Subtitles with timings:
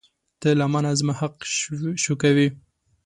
[0.41, 1.35] ته له مانه زما حق
[2.03, 2.47] شوکوې.